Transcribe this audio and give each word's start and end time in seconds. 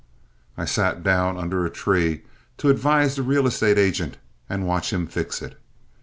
I 0.57 0.65
sat 0.65 1.03
down 1.03 1.37
under 1.37 1.63
a 1.63 1.69
tree 1.69 2.23
to 2.57 2.69
advise 2.71 3.15
the 3.15 3.21
real 3.21 3.45
estate 3.45 3.77
agent 3.77 4.17
and 4.49 4.65
watch 4.65 4.91
him 4.91 5.05
fix 5.05 5.43
it. 5.43 5.59